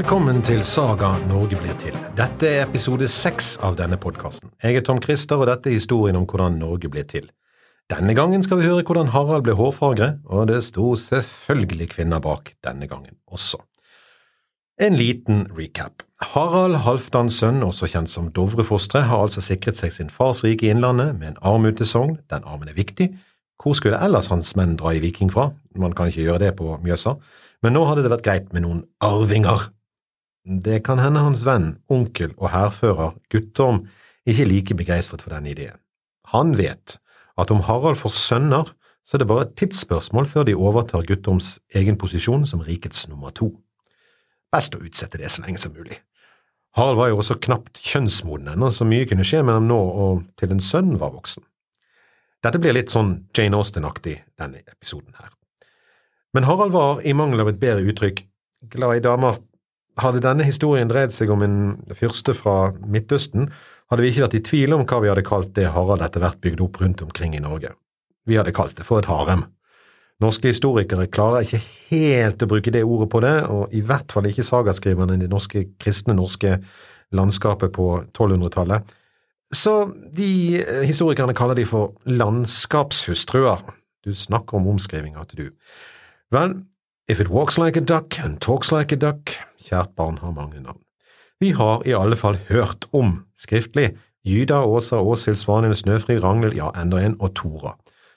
[0.00, 1.92] Velkommen til Saga Norge blir til.
[2.16, 4.48] Dette er episode seks av denne podkasten.
[4.64, 7.26] Jeg er Tom Christer, og dette er historien om hvordan Norge ble til.
[7.92, 12.54] Denne gangen skal vi høre hvordan Harald ble hårfagre, og det sto selvfølgelig kvinner bak
[12.64, 13.60] denne gangen også.
[14.80, 16.06] En liten recap.
[16.32, 20.72] Harald Halvdans sønn, også kjent som Dovrefostre, har altså sikret seg sin fars rike i
[20.72, 22.16] Innlandet med en arm ut til Sogn.
[22.32, 23.10] Den armen er viktig.
[23.60, 25.50] Hvor skulle ellers hans menn dra i viking fra?
[25.76, 27.18] Man kan ikke gjøre det på Mjøsa
[27.62, 29.68] men nå hadde det vært greit med noen arvinger.
[30.44, 33.84] Det kan hende hans venn, onkel og hærfører Guttorm
[34.28, 35.76] ikke like begeistret for denne ideen.
[36.32, 36.96] Han vet
[37.40, 38.70] at om Harald får sønner,
[39.04, 43.34] så er det bare et tidsspørsmål før de overtar Guttorms egen posisjon som rikets nummer
[43.36, 43.52] to.
[44.52, 45.98] Best å utsette det så lenge som mulig.
[46.78, 50.54] Harald var jo også knapt kjønnsmoden ennå, så mye kunne skje mellom nå og til
[50.54, 51.44] en sønn var voksen.
[52.40, 55.34] Dette blir litt sånn Jane Austen-aktig, denne episoden her.
[56.32, 58.22] Men Harald var, i mangel av et bedre uttrykk,
[58.70, 59.40] glad i damer.
[60.00, 61.60] Hadde denne historien dreid seg om en
[61.96, 63.50] fyrste fra Midtøsten,
[63.90, 66.40] hadde vi ikke vært i tvil om hva vi hadde kalt det Harald etter hvert
[66.40, 67.72] bygde opp rundt omkring i Norge.
[68.28, 69.44] Vi hadde kalt det for et harem.
[70.20, 74.28] Norske historikere klarer ikke helt å bruke det ordet på det, og i hvert fall
[74.28, 76.58] ikke sagaskriverne i det norske, kristne norske
[77.16, 78.96] landskapet på 1200-tallet.
[79.50, 79.74] Så
[80.14, 83.64] de eh, historikerne kaller de for landskapshustruer.
[84.04, 85.72] Du snakker om omskrivinger til du.
[86.30, 86.54] Vel,
[87.10, 90.60] if it walks like a duck and talks like a duck, kjært barn har mange
[90.62, 90.78] navn.
[91.40, 96.68] Vi har i alle fall hørt om, skriftlig, Gyda, Åsa, Åshild, Svanhild, Snøfri, Ragnhild, ja,
[96.78, 97.72] enda en, og Tora.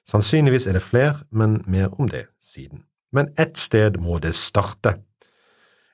[0.05, 2.83] Sannsynligvis er det flere, men mer om det siden.
[3.16, 4.97] Men ett sted må det starte.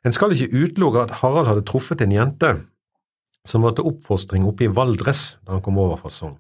[0.03, 2.51] En skal ikke utelukke at Harald hadde truffet en jente
[3.47, 6.35] som var til oppfostring oppe i Valdres da han kom over fra Sogn.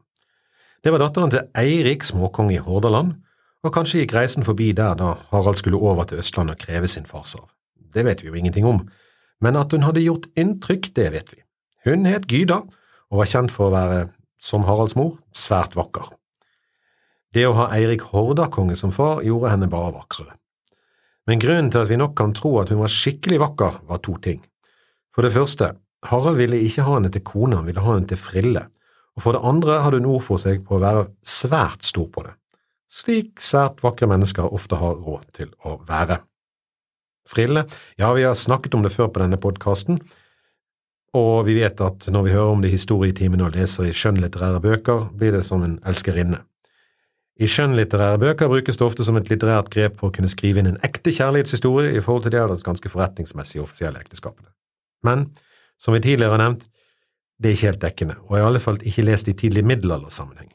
[0.83, 3.15] Det var datteren til Eirik, småkonge i Hordaland,
[3.63, 7.07] og kanskje gikk reisen forbi der da Harald skulle over til Østlandet og kreve sin
[7.07, 7.49] farsarv.
[7.93, 8.85] Det vet vi jo ingenting om,
[9.41, 11.41] men at hun hadde gjort inntrykk, det vet vi.
[11.87, 12.61] Hun het Gyda,
[13.09, 13.99] og var kjent for å være,
[14.39, 16.11] som Haralds mor, svært vakker.
[17.33, 20.35] Det å ha Eirik Hordakonge som far gjorde henne bare vakrere.
[21.27, 24.15] Men grunnen til at vi nok kan tro at hun var skikkelig vakker, var to
[24.21, 24.41] ting.
[25.13, 25.73] For det første,
[26.09, 28.67] Harald ville ikke ha henne til kone, han ville ha henne til frille,
[29.17, 32.23] og for det andre hadde hun ord for seg på å være svært stor på
[32.25, 32.37] det
[32.89, 36.19] slik svært vakre mennesker ofte har råd til å være.
[37.29, 37.67] Frille,
[37.99, 39.99] ja, vi har snakket om det før på denne podkasten,
[41.17, 44.61] og vi vet at når vi hører om det i historietimene og leser i skjønnlitterære
[44.61, 46.41] bøker, blir det som en elskerinne.
[47.39, 50.73] I skjønnlitterære bøker brukes det ofte som et litterært grep for å kunne skrive inn
[50.73, 54.49] en ekte kjærlighetshistorie i forhold til de ellers ganske forretningsmessige offisielle ekteskapene.
[55.07, 55.29] Men,
[55.79, 56.65] som vi tidligere har nevnt,
[57.39, 60.51] det er ikke helt dekkende, og i alle fall ikke lest i tidlig middelaldersammenheng.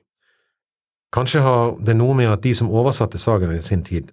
[1.14, 4.10] Kanskje har det noe med at de som oversatte sagaene i sin tid,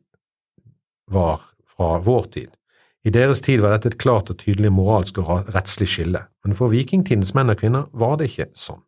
[1.10, 2.52] var fra vår tid.
[3.02, 6.70] I deres tid var dette et klart og tydelig moralsk og rettslig skille, men for
[6.70, 8.84] vikingtidens menn og kvinner var det ikke sånn.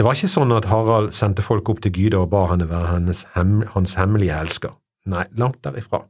[0.00, 2.94] Det var ikke sånn at Harald sendte folk opp til Gyda og ba henne være
[3.36, 4.72] hem, hans hemmelige elsker.
[5.12, 6.06] Nei, langt derifra.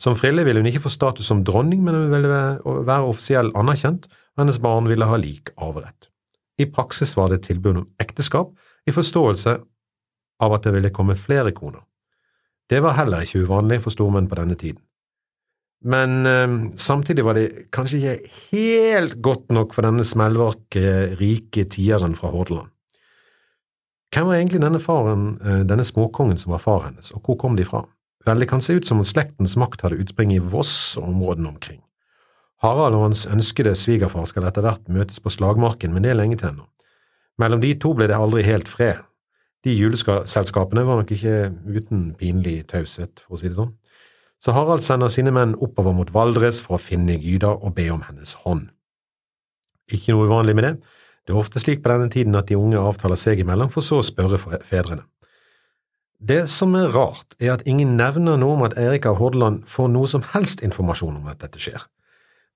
[0.00, 4.08] Som Frille ville hun ikke få status som dronning, men hun ville være offisiell anerkjent,
[4.34, 6.10] og hennes barn ville ha lik arverett.
[6.58, 8.50] I praksis var det tilbud om ekteskap,
[8.88, 9.54] i forståelse
[10.42, 11.82] av at det ville komme flere koner.
[12.70, 14.80] Det var heller ikke uvanlig for stormenn på denne tiden.
[15.82, 22.14] Men eh, samtidig var det kanskje ikke helt godt nok for denne smellvarke, rike tieren
[22.18, 22.70] fra Hordaland.
[24.12, 27.58] Hvem var egentlig denne faren, eh, denne småkongen som var far hennes, og hvor kom
[27.58, 27.82] de fra?
[28.26, 31.50] Vel, det kan se ut som om slektens makt hadde utspring i Voss og områdene
[31.50, 31.80] omkring.
[32.62, 36.38] Harald og hans ønskede svigerfar skal etter hvert møtes på slagmarken, men det er lenge
[36.38, 36.68] til ennå.
[37.42, 39.00] Mellom de to ble det aldri helt fred,
[39.62, 43.74] de juleselskapene var nok ikke uten pinlig taushet, for å si det sånn.
[44.42, 48.02] Så Harald sender sine menn oppover mot Valdres for å finne Gyda og be om
[48.08, 48.72] hennes hånd.
[49.92, 50.74] Ikke noe uvanlig med det,
[51.22, 54.00] det er ofte slik på denne tiden at de unge avtaler seg imellom, for så
[54.00, 55.04] å spørre fedrene.
[56.22, 59.88] Det som er rart, er at ingen nevner noe om at Eirik av Hordaland får
[59.90, 61.82] noe som helst informasjon om at dette skjer.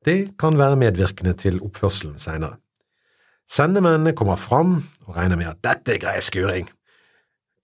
[0.07, 2.61] Det kan være medvirkende til oppførselen senere.
[3.47, 6.67] Sendemennene kommer fram og regner med at dette er grei skuring,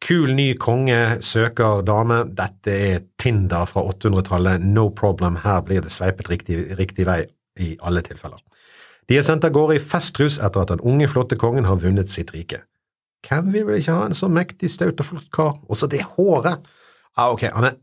[0.02, 2.24] Kul ny konge søker dame.
[2.34, 4.64] Dette er Tinder fra 800-tallet.
[4.74, 7.20] No problem, her blir det sveipet riktig, riktig vei
[7.62, 8.40] i alle tilfeller.
[9.06, 12.10] De er sendt av gårde i festrus etter at den unge, flotte kongen har vunnet
[12.10, 12.64] sitt rike.
[13.22, 15.56] Hvem vil vel ikke ha en så mektig, staut og flott kar?
[15.70, 16.66] Også det håret!
[17.14, 17.78] Ja, ok, han er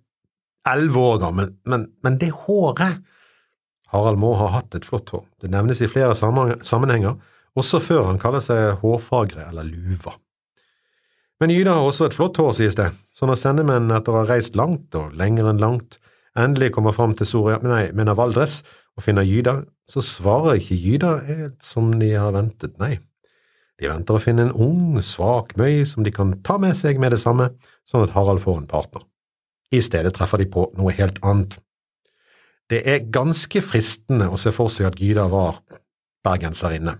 [0.68, 3.00] elleve år gammel, men, men det håret…
[3.94, 5.24] Harald må ha hatt et flott hår.
[5.42, 7.16] Det nevnes i flere sammenhenger,
[7.58, 10.20] også før han kaller seg hårfagre eller luva.
[11.40, 14.28] Men Gyda har også et flott hår, sies det, så når sendemennene etter å ha
[14.28, 15.96] reist langt og lenger enn langt,
[16.40, 18.60] endelig kommer fram til Soria, nei, mener Valdres
[19.00, 22.98] og finner Gyda, så svarer ikke Gyda helt som de har ventet, nei.
[23.80, 27.16] De venter å finne en ung, svak møy som de kan ta med seg med
[27.16, 27.54] det samme,
[27.88, 29.06] sånn at Harald får en partner.
[29.72, 31.56] I stedet treffer de på noe helt annet.
[32.70, 35.62] Det er ganske fristende å se for seg at Gyda var
[36.28, 37.00] bergenserinne,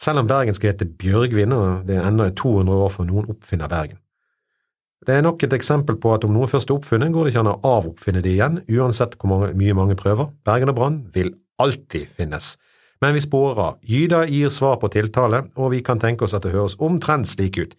[0.00, 3.70] selv om Bergen skal hete Bjørgvin og det er ennå 200 år før noen oppfinner
[3.72, 3.98] Bergen.
[5.06, 7.42] Det er nok et eksempel på at om noe først er oppfunnet, går det ikke
[7.44, 10.32] an å avoppfinne det igjen, uansett hvor mye mange prøver.
[10.44, 12.56] Bergen og Brann vil alltid finnes.
[13.04, 13.76] Men vi sporer.
[13.84, 17.60] Gyda gir svar på tiltale, og vi kan tenke oss at det høres omtrent slik
[17.60, 17.76] ut.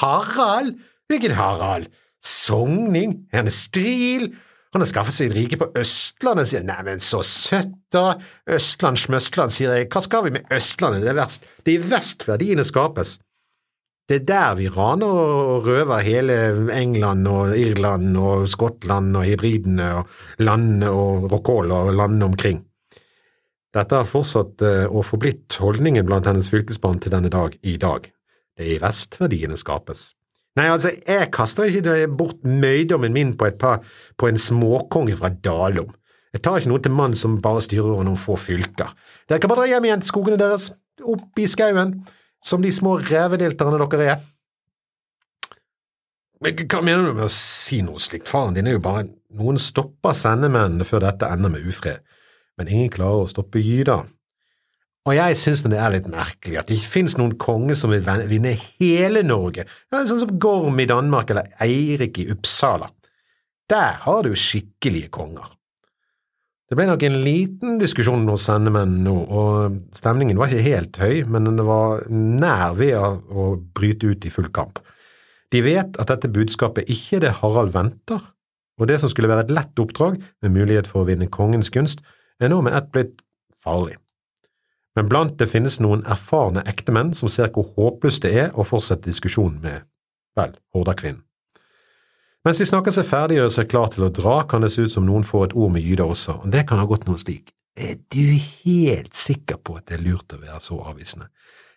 [0.00, 0.74] Harald?
[1.08, 1.88] Hvilken Harald?
[2.20, 3.22] Sogning?
[3.32, 4.32] Han er stril?
[4.76, 8.18] Han har skaffet seg et rike på Østlandet, sier Neimen, så søtt, da.
[8.52, 9.86] Østland, Smøstland, sier jeg.
[9.88, 11.00] Hva skal vi med Østlandet?
[11.00, 11.46] Det er verst.
[11.64, 13.14] Det er i vest verdiene skapes.
[14.04, 16.36] Det er der vi raner og røver hele
[16.76, 22.60] England og Irland og Skottland og hybridene og landene og Rockall og landene omkring.
[23.72, 28.12] Dette har fortsatt og forblitt holdningen blant hennes fylkesbarn til denne dag i dag.
[28.52, 30.10] Det er i vest verdiene skapes.
[30.56, 33.82] Nei, altså, jeg kaster ikke bort møydommen min på, par,
[34.16, 35.90] på en småkonge fra Dalom.
[36.32, 38.92] Jeg tar ikke noe til mann som bare styrer over noen få fylker.
[39.28, 40.70] Dere kan bare dra hjem igjen til skogene deres,
[41.04, 41.94] opp i skauen,
[42.44, 44.24] som de små revedelterne dere er.
[46.44, 49.06] Men hva mener du med å si noe slikt, faren din er jo bare…
[49.36, 51.98] Noen stopper sendemennene før dette ender med ufred,
[52.56, 53.98] men ingen klarer å stoppe Gyda.
[55.06, 58.02] Og jeg synes det er litt merkelig at det ikke finnes noen konge som vil
[58.26, 62.88] vinne hele Norge, sånn som Gorm i Danmark eller Eirik i Uppsala.
[63.70, 65.52] Der har du skikkelige konger.
[66.66, 71.20] Det ble nok en liten diskusjon hos sendemennene nå, og stemningen var ikke helt høy,
[71.30, 74.80] men det var nær ved å bryte ut i full kamp.
[75.54, 78.18] De vet at dette budskapet ikke er det Harald venter,
[78.76, 82.02] og det som skulle være et lett oppdrag med mulighet for å vinne kongens gunst,
[82.42, 83.22] er nå med ett blitt
[83.62, 83.94] farlig.
[84.96, 89.10] Men blant det finnes noen erfarne ektemenn som ser hvor håpløst det er å fortsette
[89.10, 89.84] diskusjonen med,
[90.38, 91.22] vel, Hordakvinnen.
[92.46, 94.92] Mens de snakker seg ferdig og seg klar til å dra, kan det se ut
[94.92, 97.50] som noen får et ord med Gyda også, og det kan ha gått noe slik.
[97.76, 101.26] Er du helt sikker på at det er lurt å være så avvisende?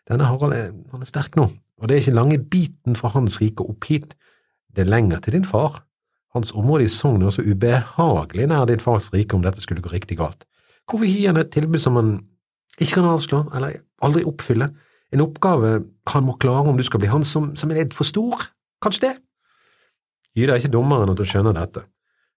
[0.08, 3.40] Denne Harald er, han er sterk nå, og det er ikke lange biten fra hans
[3.42, 4.14] rike opp hit,
[4.70, 5.82] det er lenger til din far.
[6.38, 9.90] Hans område i Sogn er også ubehagelig nær din fars rike om dette skulle gå
[9.90, 10.46] riktig galt.
[10.86, 12.14] Hvorfor gir han et tilbud som han
[12.80, 14.70] ikke kan avslå, eller aldri oppfylle,
[15.10, 15.80] en oppgave
[16.14, 18.50] han må klare om du skal bli han som, som er for stor?
[18.84, 19.16] Kanskje det?
[20.38, 21.84] Gyda er ikke dummere enn at hun skjønner dette.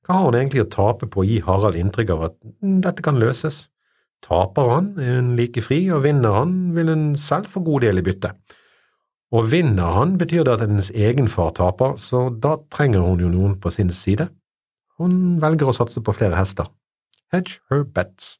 [0.03, 3.05] Hva har hun egentlig å tape på å gi Harald inntrykk av at mm, dette
[3.05, 3.67] kan løses?
[4.23, 8.01] Taper han, er hun like fri, og vinner han, vil hun selv få god del
[8.01, 8.59] i byttet.
[9.33, 13.31] Og vinner han, betyr det at hennes egen far taper, så da trenger hun jo
[13.33, 14.29] noen på sin side.
[15.01, 16.69] Hun velger å satse på flere hester.
[17.33, 18.37] Hedge her bets.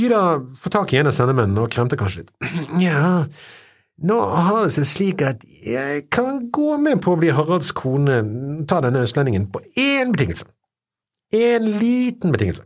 [0.00, 0.20] Gyda
[0.60, 2.32] får tak i en av sendemennene og kremter kanskje litt.
[2.86, 3.26] Ja,
[4.00, 8.22] nå har det seg slik at jeg kan gå med på å bli Haralds kone,
[8.70, 10.48] ta denne østlendingen, på én betingelse.
[11.36, 12.64] En liten betingelse.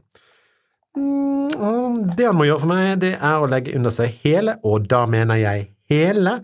[0.95, 4.87] Mm, det han må gjøre for meg, det er å legge under seg hele, og
[4.91, 6.39] da mener jeg hele,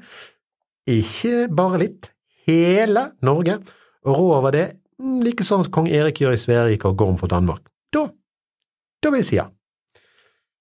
[0.90, 2.10] ikke bare litt,
[2.48, 3.60] hele Norge,
[4.08, 4.66] og rå over det,
[5.22, 7.62] like som kong Erik gjør i Sverige og Gorm for Danmark.
[7.94, 8.08] Da,
[9.00, 9.46] da vil jeg si ja.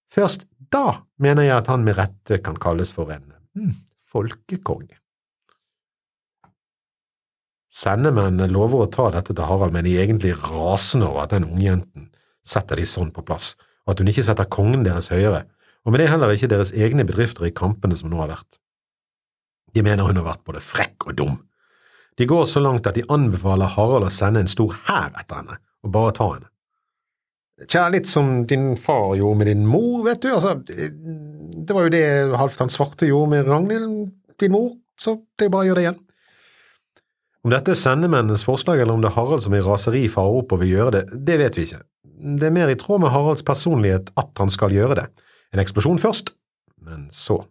[0.09, 3.25] Først da mener jeg at han med rette kan kalles for en
[3.57, 3.73] mm,
[4.11, 4.97] folkekonge.
[7.69, 11.47] Sendemennene lover å ta dette til Harald, men de er egentlig rasende over at den
[11.47, 12.09] ungjenten
[12.45, 13.53] setter de sånn på plass,
[13.85, 15.45] og at hun ikke setter kongen deres høyere,
[15.85, 18.57] og med det heller ikke deres egne bedrifter i kampene som nå har vært.
[19.73, 21.37] De mener hun har vært både frekk og dum.
[22.19, 25.59] De går så langt at de anbefaler Harald å sende en stor hær etter henne,
[25.85, 26.49] og bare ta henne.
[27.67, 31.91] Tja, litt som din far gjorde med din mor, vet du, altså, det var jo
[31.91, 32.03] det
[32.39, 35.99] Halvdan Svarte gjorde med Ragnhild, din mor, så det er bare å gjøre det igjen.
[37.43, 40.55] Om dette er sendemennenes forslag, eller om det er Harald som i raseri farer opp
[40.55, 41.81] og vil gjøre det, det vet vi ikke.
[42.39, 45.05] Det er mer i tråd med Haralds personlighet at han skal gjøre det.
[45.55, 46.33] En eksplosjon først,
[46.83, 47.41] men så.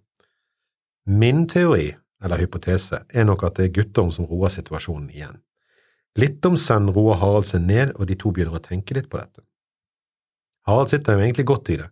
[1.08, 5.40] Min teori, eller hypotese, er nok at det er Guttorm som roer situasjonen igjen.
[6.20, 9.20] Litt om senn roer Harald seg ned, og de to begynner å tenke litt på
[9.20, 9.44] dette.
[10.68, 11.88] Harald sitter jo egentlig godt i det,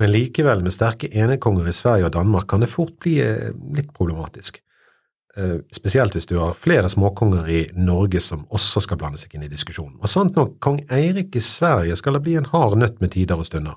[0.00, 3.92] men likevel, med sterke enekonger i Sverige og Danmark, kan det fort bli eh, litt
[3.96, 4.58] problematisk.
[5.36, 9.44] Eh, spesielt hvis du har flere småkonger i Norge som også skal blande seg inn
[9.46, 10.00] i diskusjonen.
[10.02, 13.38] Og sant nok, kong Eirik i Sverige skal det bli en hard nøtt med tider
[13.38, 13.76] og stunder.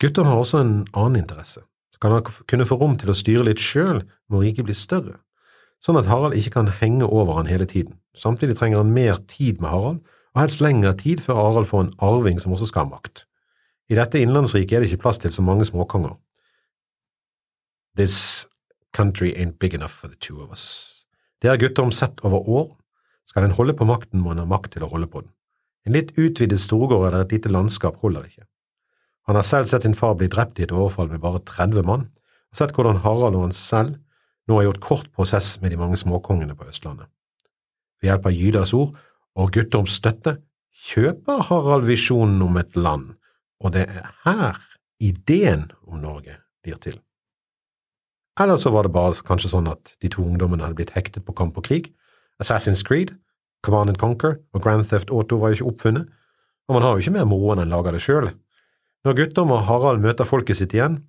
[0.00, 1.66] Guttorm har også en annen interesse.
[1.98, 5.18] Skal han kunne få rom til å styre litt sjøl, må riket bli større,
[5.82, 7.98] sånn at Harald ikke kan henge over han hele tiden.
[8.16, 9.98] Samtidig trenger han mer tid med Harald,
[10.38, 13.24] og helst lengre tid før Harald får en arving som også skal ha makt.
[13.90, 16.12] I dette innlandsriket er det ikke plass til så mange småkonger.
[17.98, 18.46] This
[18.94, 21.06] country ain't big enough for the two of us.
[21.42, 22.76] Det har om sett over år.
[23.26, 25.32] Skal en holde på makten, må en ha makt til å holde på den.
[25.86, 28.46] En litt utvidet storgård eller et lite landskap holder ikke.
[29.26, 32.06] Han har selv sett sin far bli drept i et overfall med bare 30 mann,
[32.50, 33.98] og sett hvordan Harald og han selv
[34.46, 37.10] nå har gjort kort prosess med de mange småkongene på Østlandet.
[38.00, 38.94] Ved hjelp av Gydas ord
[39.38, 40.38] og Guttorms støtte
[40.88, 43.12] kjøper Harald visjonen om et land,
[43.62, 44.58] og det er her
[45.02, 46.98] ideen om Norge blir til.
[48.38, 51.34] Eller så var det bare kanskje sånn at de to ungdommene hadde blitt hektet på
[51.38, 51.90] kamp og krig.
[52.42, 53.16] Assassin's Creed,
[53.66, 56.10] Command and Conquer og Grand Theft Auto var jo ikke oppfunnet,
[56.68, 58.30] og man har jo ikke mer moro enn en lager det sjøl.
[59.06, 61.00] Når Guttorm og Harald møter folket sitt igjen,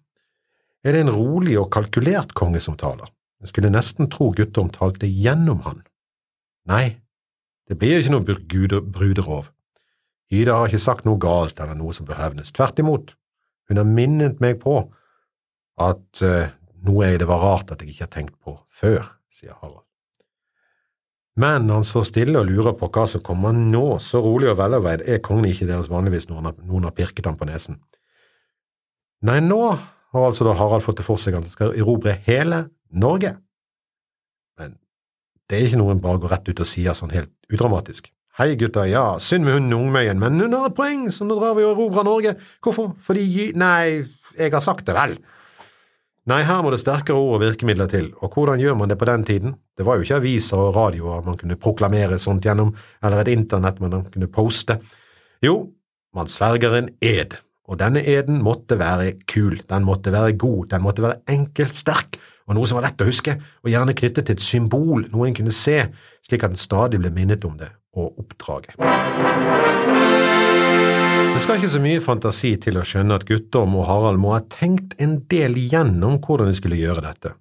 [0.85, 3.09] er det en rolig og kalkulert konge som taler.
[3.41, 5.83] En skulle nesten tro Guttorm talte gjennom han.
[6.69, 6.99] Nei,
[7.69, 9.51] det blir ikke noe bruderov.
[10.29, 12.53] Ida har ikke sagt noe galt eller noe som bør hevnes.
[12.53, 13.13] Tvert imot,
[13.69, 14.79] hun har minnet meg på
[15.79, 16.49] at uh,
[16.85, 19.85] noe det var rart at jeg ikke har tenkt på før, sier Harald.
[21.39, 25.05] Men han står stille og lurer på hva som kommer nå, så rolig og veloverveid
[25.07, 27.79] er kongen ikke deres vanligvis når noen har pirket ham på nesen.
[29.23, 32.65] Nei, nå har altså da Harald fått det for seg at han skal erobre hele
[32.91, 33.37] Norge.
[35.49, 38.11] Det er ikke noe en bare går rett ut og sier sånn helt udramatisk.
[38.39, 41.57] Hei, gutter, ja, synd med hunden Ungmøyen, men hun har et poeng, så nå drar
[41.57, 42.35] vi og erobrer Norge.
[42.63, 42.93] Hvorfor?
[43.03, 43.49] Fordi…
[43.57, 44.05] Nei,
[44.37, 45.17] jeg har sagt det vel.
[46.29, 49.07] Nei, her må det sterkere ord og virkemidler til, og hvordan gjør man det på
[49.09, 49.57] den tiden?
[49.73, 52.69] Det var jo ikke aviser og radioer man kunne proklamere sånt gjennom,
[53.01, 54.77] eller et internett man kunne poste.
[55.41, 55.55] Jo,
[56.15, 57.33] man sverger en ed,
[57.65, 62.21] og denne eden måtte være kul, den måtte være god, den måtte være enkel, sterk,
[62.49, 65.35] og noe som var lett å huske, og gjerne knyttet til et symbol, noe en
[65.37, 65.83] kunne se,
[66.25, 68.75] slik at en stadig ble minnet om det og oppdraget.
[71.29, 74.41] Det skal ikke så mye fantasi til å skjønne at Guttorm og Harald må ha
[74.49, 77.35] tenkt en del igjennom hvordan de skulle gjøre dette.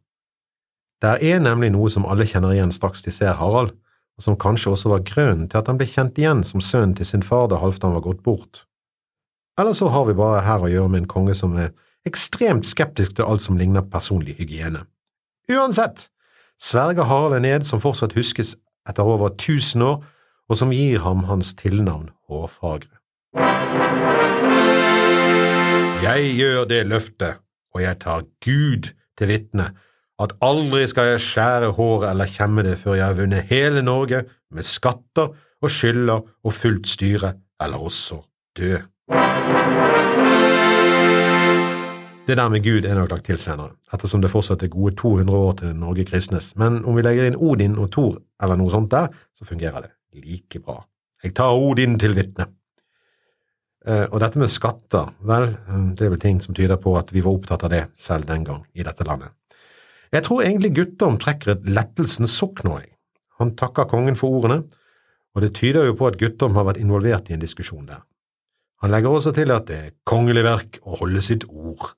[1.02, 3.72] Der er nemlig noe som alle kjenner igjen straks de ser Harald,
[4.18, 7.06] og som kanskje også var grunnen til at han ble kjent igjen som sønnen til
[7.06, 8.64] sin far da Halvdan var gått bort.
[9.58, 11.72] Eller så har vi bare her å gjøre med en konge som er
[12.06, 14.84] ekstremt skeptisk til alt som ligner personlig hygiene.
[15.48, 16.10] Uansett,
[16.60, 18.52] sverger Harald en ed som fortsatt huskes
[18.88, 20.02] etter over tusen år,
[20.48, 22.98] og som gir ham hans tilnavn Hårfagre.
[26.04, 27.40] Jeg gjør det løftet,
[27.74, 29.70] og jeg tar Gud til vitne,
[30.20, 34.24] at aldri skal jeg skjære håret eller kjemme det før jeg har vunnet hele Norge
[34.52, 38.20] med skatter og skylder og fullt styre, eller også
[38.58, 38.76] dø.
[42.28, 45.36] Det der med Gud er nok lagt til senere, ettersom det fortsatt er gode 200
[45.36, 48.90] år til Norge kristnes, men om vi legger inn Odin og Thor eller noe sånt
[48.92, 50.82] der, så fungerer det like bra.
[51.24, 52.50] Jeg tar Odin til vitne.
[53.86, 57.14] Eh, og dette med skatter, vel, eh, det er vel ting som tyder på at
[57.16, 59.32] vi var opptatt av det selv den gang i dette landet.
[60.12, 62.92] Jeg tror egentlig Guttorm trekker et lettelsens sukk nå, jeg.
[63.40, 64.66] Han takker kongen for ordene,
[65.32, 68.04] og det tyder jo på at Guttorm har vært involvert i en diskusjon der.
[68.78, 71.96] Han legger også til at det er kongelig verk å holde sitt ord.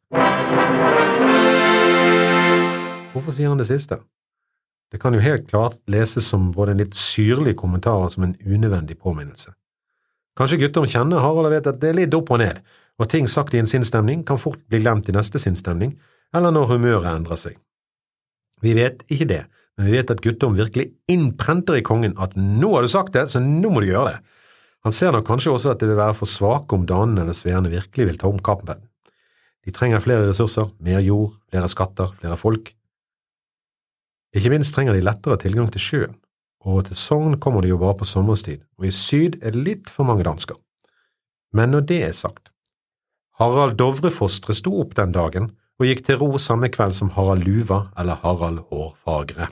[3.12, 3.99] Hvorfor sier han det siste?
[4.90, 8.32] Det kan jo helt klart leses som både en litt syrlig kommentar og som en
[8.40, 9.52] unødvendig påminnelse.
[10.38, 12.62] Kanskje guttom kjenner Harald og vet at det er litt opp og ned,
[12.96, 15.92] og ting sagt i en sinnsstemning kan fort bli glemt i neste sinnsstemning,
[16.32, 17.60] eller når humøret endrer seg.
[18.64, 19.44] Vi vet ikke det,
[19.76, 23.28] men vi vet at guttom virkelig innprenter i kongen at nå har du sagt det,
[23.28, 24.39] så nå må du gjøre det.
[24.87, 27.72] Han ser nok kanskje også at det vil være for svake om danene eller sveene
[27.72, 28.80] virkelig vil ta om kampen.
[29.66, 32.72] De trenger flere ressurser, mer jord, flere skatter, flere folk.
[34.37, 36.16] Ikke minst trenger de lettere tilgang til sjøen
[36.60, 39.92] og til Sogn kommer de jo bare på sommerstid, og i syd er det litt
[39.92, 40.58] for mange dansker.
[41.56, 42.52] Men når det er sagt,
[43.40, 47.87] Harald Dovrefostre sto opp den dagen og gikk til ro samme kveld som Harald Luva
[47.99, 49.49] eller Harald Hårfagre.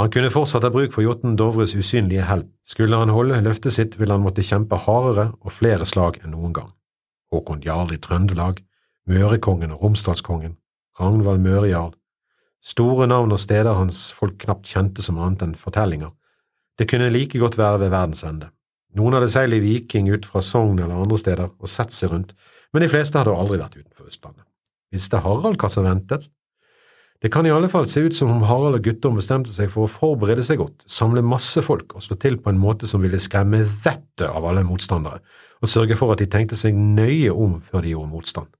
[0.00, 2.46] Han kunne fortsatt ha bruk for Jotun Dovres usynlige hell.
[2.64, 6.54] Skulle han holde løftet sitt, ville han måtte kjempe hardere og flere slag enn noen
[6.56, 6.70] gang.
[7.32, 8.62] Håkon Jarl i Trøndelag,
[9.08, 10.56] Mørekongen og Romsdalskongen,
[11.00, 11.92] Ragnvald Mørejarl,
[12.62, 16.12] Store navn og steder hans folk knapt kjente som annet enn fortellinger.
[16.78, 18.52] Det kunne like godt være ved verdens ende.
[18.94, 22.36] Noen hadde seilt i Viking ut fra Sogn eller andre steder og sett seg rundt,
[22.72, 24.46] men de fleste hadde aldri vært utenfor Østlandet.
[24.94, 26.28] Visste Harald hva som ventet?
[27.22, 29.86] Det kan i alle fall se ut som om Harald og Guttorm bestemte seg for
[29.86, 33.20] å forberede seg godt, samle masse folk og slå til på en måte som ville
[33.22, 35.20] skremme vettet av alle motstandere,
[35.62, 38.50] og sørge for at de tenkte seg nøye om før de gjorde motstand.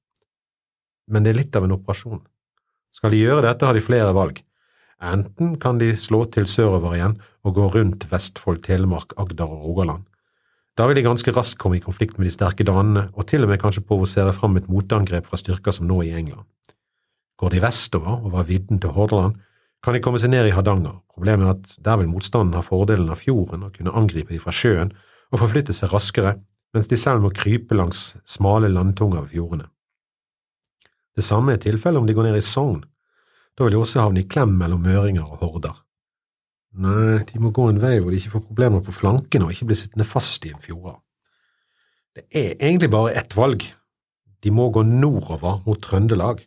[1.11, 2.23] Men det er litt av en operasjon.
[2.95, 4.39] Skal de gjøre dette, har de flere valg.
[5.03, 10.07] Enten kan de slå til sørover igjen og gå rundt Vestfold, Telemark, Agder og Rogaland,
[10.79, 13.51] Da vil de ganske raskt komme i konflikt med de sterke danene, og til og
[13.51, 16.47] med kanskje provosere fram et motangrep fra styrker som nå i England.
[17.41, 19.39] Går de vestover, over vidden til Hordaland,
[19.83, 21.01] kan de komme seg ned i Hardanger.
[21.11, 24.55] Problemet er at der vil motstanden ha fordelen av fjorden og kunne angripe de fra
[24.55, 24.93] sjøen
[25.33, 26.37] og forflytte seg raskere,
[26.73, 29.67] mens de selv må krype langs smale landtunger ved fjordene.
[31.13, 32.85] Det samme er tilfellet om de går ned i Sogn.
[33.59, 35.75] Da vil de også havne i klem mellom møringer og horder.
[36.73, 39.69] Nei, de må gå en vei hvor de ikke får problemer på flankene og ikke
[39.69, 40.95] blir sittende fast i en fjorda.
[42.17, 43.65] Det er egentlig bare ett valg.
[44.43, 46.41] De må gå nordover mot Trøndelag.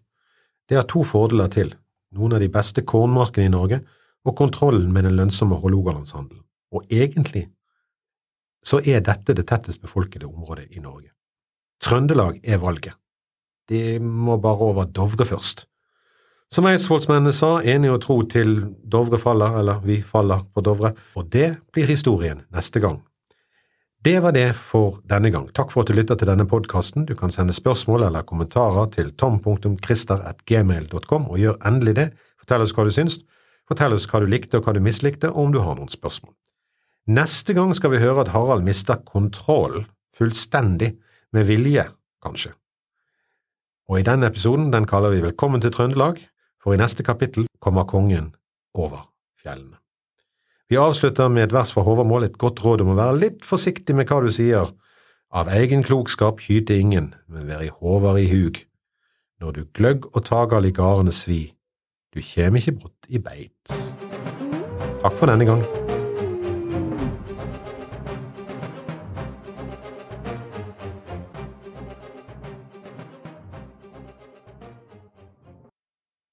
[0.69, 1.73] Det har to fordeler til,
[2.15, 3.81] noen av de beste kornmarkene i Norge
[4.25, 6.41] og kontrollen med den lønnsomme Hålogalandshandelen.
[6.73, 7.45] Og egentlig
[8.65, 11.11] så er dette det tettest befolkede området i Norge.
[11.83, 12.95] Trøndelag er valget.
[13.69, 15.65] De må bare over Dovre først.
[16.53, 21.29] Som eidsvollsmennene sa, enig og tro til Dovre faller, eller vi faller på Dovre, og
[21.33, 23.01] det blir historien neste gang.
[24.05, 25.47] Det var det for denne gang.
[25.49, 27.09] Takk for at du lytter til denne podkasten.
[27.09, 32.13] Du kan sende spørsmål eller kommentarer til tom.christer.gmail.com, og gjør endelig det.
[32.37, 33.25] Fortell oss hva du syns.
[33.65, 36.37] Fortell oss hva du likte og hva du mislikte, og om du har noen spørsmål.
[37.17, 40.91] Neste gang skal vi høre at Harald mister kontrollen, fullstendig,
[41.33, 41.89] med vilje,
[42.21, 42.53] kanskje.
[43.89, 46.21] Og i denne episoden den kaller vi Velkommen til Trøndelag,
[46.61, 48.37] for i neste kapittel kommer kongen
[48.77, 49.09] over
[49.41, 49.81] fjellene.
[50.75, 53.93] Vi avslutter med et vers fra Håvamål, et godt råd om å være litt forsiktig
[53.95, 54.73] med hva du sier.
[55.31, 58.59] Av egen klokskap skyte ingen, men vær i håvar i hug.
[59.39, 61.39] Når du gløgg og tagal i gardene svi,
[62.11, 63.71] du kjem ikke brått i beit.
[64.99, 65.63] Takk for denne gang.